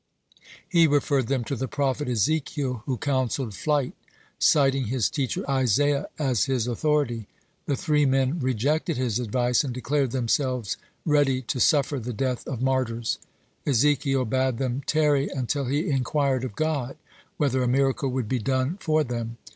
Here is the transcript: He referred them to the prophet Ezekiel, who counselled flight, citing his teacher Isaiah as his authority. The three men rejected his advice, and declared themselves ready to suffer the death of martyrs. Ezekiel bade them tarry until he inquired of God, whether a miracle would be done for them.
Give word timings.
He 0.67 0.87
referred 0.87 1.27
them 1.27 1.43
to 1.43 1.55
the 1.55 1.67
prophet 1.67 2.09
Ezekiel, 2.09 2.81
who 2.87 2.97
counselled 2.97 3.53
flight, 3.53 3.93
citing 4.39 4.85
his 4.85 5.11
teacher 5.11 5.47
Isaiah 5.47 6.07
as 6.17 6.45
his 6.45 6.65
authority. 6.65 7.27
The 7.67 7.75
three 7.75 8.07
men 8.07 8.39
rejected 8.39 8.97
his 8.97 9.19
advice, 9.19 9.63
and 9.63 9.71
declared 9.71 10.09
themselves 10.09 10.77
ready 11.05 11.43
to 11.43 11.59
suffer 11.59 11.99
the 11.99 12.13
death 12.13 12.47
of 12.47 12.63
martyrs. 12.63 13.19
Ezekiel 13.67 14.25
bade 14.25 14.57
them 14.57 14.81
tarry 14.87 15.29
until 15.29 15.65
he 15.65 15.91
inquired 15.91 16.43
of 16.43 16.55
God, 16.55 16.97
whether 17.37 17.61
a 17.61 17.67
miracle 17.67 18.09
would 18.09 18.27
be 18.27 18.39
done 18.39 18.77
for 18.81 19.03
them. 19.03 19.37